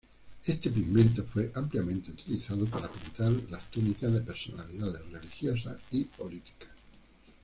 [0.47, 6.69] Este pigmento fue ampliamente utilizado para pintar las túnicas de personalidades religiosas y políticas.